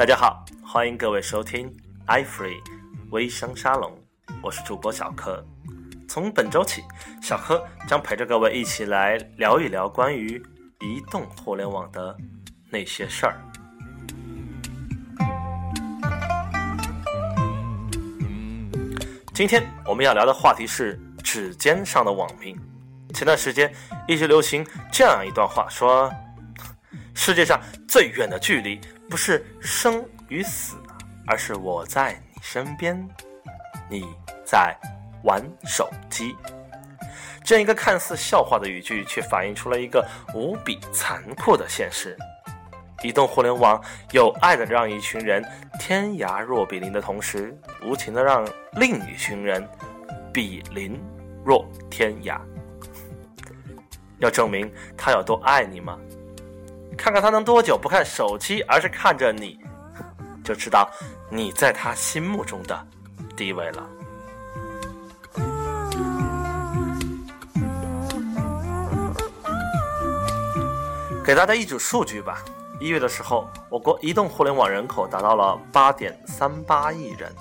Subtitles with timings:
[0.00, 1.70] 大家好，欢迎各位收听
[2.06, 2.56] iFree
[3.10, 3.92] 微商沙龙，
[4.42, 5.44] 我是主播小柯。
[6.08, 6.82] 从本周起，
[7.20, 10.42] 小柯将陪着各位一起来聊一聊关于
[10.80, 12.16] 移动互联网的
[12.70, 13.38] 那些事儿。
[19.34, 22.58] 今天我们要聊的话题是指尖上的网民。
[23.12, 23.70] 前段时间
[24.08, 26.10] 一直流行这样一段话，说
[27.12, 28.80] 世界上最远的距离
[29.10, 30.76] 不是生与死，
[31.26, 32.96] 而是我在你身边，
[33.88, 34.06] 你
[34.44, 34.72] 在
[35.24, 36.36] 玩手机。
[37.42, 42.16] 这样一个看似笑话的语句，却反映出了一个无比残酷的现实：
[43.02, 45.44] 移动互联网有爱的让一群人
[45.80, 47.52] 天涯若比邻的同时，
[47.82, 49.68] 无情的让另一群人
[50.32, 51.02] 比邻
[51.44, 52.40] 若天涯。
[54.18, 55.98] 要证明他有多爱你吗？
[57.00, 59.58] 看看他能多久不看手机，而是看着你，
[60.44, 60.86] 就知道
[61.30, 62.86] 你在他心目中的
[63.34, 63.86] 地位了。
[71.24, 72.44] 给大家一组数据吧：
[72.78, 77.34] 一月的时候，我国移动互联网人口达到了八点三八亿人，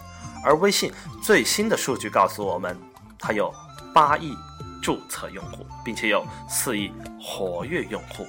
[0.45, 0.89] 而微信
[1.21, 2.79] 最新的数据告诉我们，
[3.19, 3.53] 它有
[3.93, 4.33] 八亿。
[4.81, 6.89] 注册用户，并且有四亿
[7.21, 8.25] 活跃用户，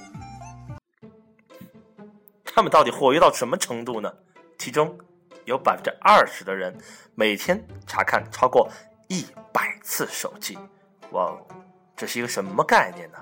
[2.61, 4.13] 他们到底活跃到什么程度呢？
[4.59, 4.95] 其中
[5.45, 6.77] 有百分之二十的人
[7.15, 8.69] 每天查看超过
[9.07, 10.59] 一百次手机，
[11.09, 11.35] 哇，
[11.97, 13.17] 这是一个什么概念呢？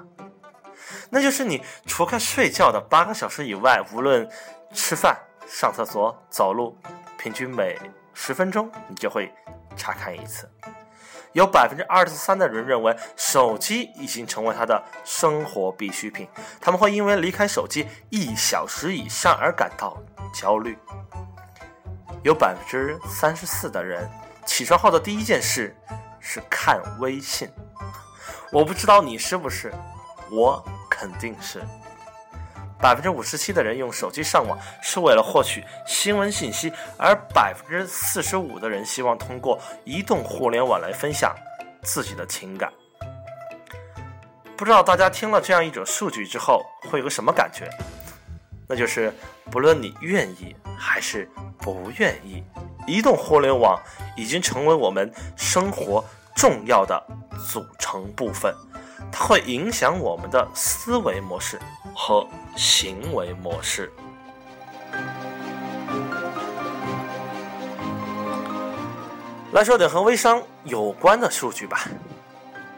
[1.09, 4.29] 那就是你除开睡觉的八个小时以外，无论
[4.73, 5.17] 吃饭、
[5.47, 6.77] 上厕所、走路，
[7.17, 7.79] 平均每
[8.13, 9.33] 十分钟你就会
[9.77, 10.51] 查看一次。
[11.33, 16.27] 有百分之二十三的人认为手机已经成为他的生活必需品，
[16.59, 19.97] 他们会因为离开手机一小时以上而感到
[20.33, 20.77] 焦虑。
[22.23, 24.09] 有百分之三十四的人
[24.45, 25.75] 起床后的第一件事
[26.19, 27.49] 是看微信，
[28.51, 29.73] 我不知道你是不是，
[30.31, 31.61] 我肯定是。
[32.79, 41.35] 百分之五十七的人用手机上网是为了获取新闻信息，而百分之四十五的人希望通过移动互联网来分享
[41.83, 42.71] 自己的情感。
[44.55, 47.69] 不知道大家听了这样一种数据之后会有个什么感觉？
[48.67, 49.13] 那就是
[49.49, 52.43] 不论你愿意还是不愿意，
[52.87, 53.81] 移动互联网
[54.15, 56.03] 已经成为我们生活
[56.35, 57.01] 重要的
[57.51, 58.53] 组成部分。
[59.11, 61.59] 它会影响我们的思维模式
[61.93, 63.91] 和行为模式。
[69.51, 71.87] 来说点和微商有关的数据吧。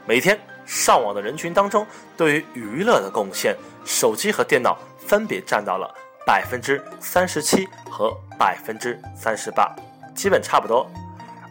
[0.05, 5.93] 每天上网的人群当中，对于娱乐的贡献，手机和电脑分别占到了
[6.25, 9.75] 百分之三十七和百分之三十八，
[10.15, 10.89] 基本差不多。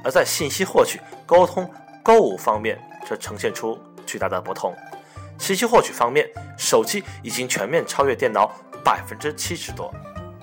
[0.03, 1.71] 而在信息获取、沟通、
[2.03, 3.79] 购物方面，则呈现出。
[4.11, 4.75] 巨大的不同。
[5.39, 6.29] 信息获取方面，
[6.59, 8.51] 手机已经全面超越电脑
[8.85, 9.95] 百分之七十多，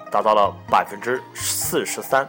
[0.09, 2.25] 达到了百分之四十三；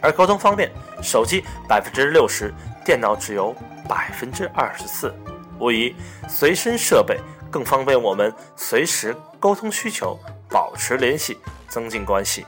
[0.00, 0.72] 而沟通方面，
[1.02, 2.50] 手机百分之六十，
[2.82, 3.54] 电脑只有
[3.86, 5.14] 百分之二十四。
[5.60, 5.94] 无疑，
[6.28, 7.20] 随身设备
[7.50, 11.38] 更方便我们随时沟通需求、保持联系、
[11.68, 12.46] 增进关系。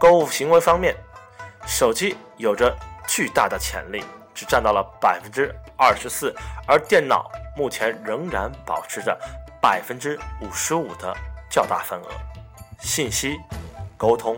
[0.00, 0.96] 购物行为方面，
[1.64, 4.02] 手机有着巨大的潜力。
[4.36, 6.32] 只占到了百分之二十四，
[6.68, 9.18] 而电脑目前仍然保持着
[9.62, 11.16] 百分之五十五的
[11.48, 12.08] 较大份额。
[12.78, 13.40] 信息、
[13.96, 14.36] 沟通、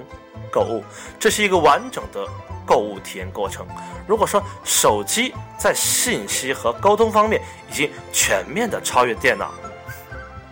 [0.53, 0.85] 购物，
[1.19, 2.25] 这是一个完整的
[2.65, 3.67] 购物体验过程。
[4.07, 9.53] 如果说手机在信息和沟通方面已经全面的超越电脑，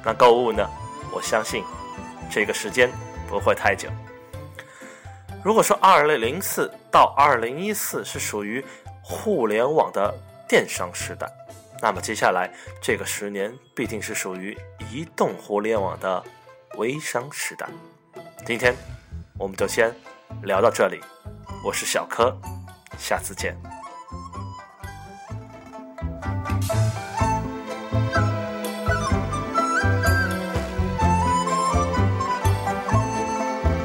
[0.05, 0.69] 那购物呢？
[1.13, 1.65] 我相信
[2.29, 2.91] 这个时间
[3.29, 3.89] 不会太久。
[5.47, 8.65] 如果说二零零四到二零一四是属于
[9.01, 10.13] 互联网的
[10.49, 11.25] 电商时代，
[11.81, 12.51] 那么接下来
[12.83, 14.59] 这个十年必定是属于
[14.91, 16.21] 移动互联网的
[16.79, 17.65] 微商时代。
[18.45, 18.75] 今天
[19.39, 19.95] 我们就先
[20.43, 21.01] 聊到这里，
[21.63, 22.37] 我是小柯，
[22.99, 23.57] 下次见。